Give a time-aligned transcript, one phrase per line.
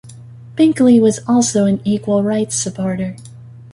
[0.55, 3.15] Binkley was also an equal-rights supporter.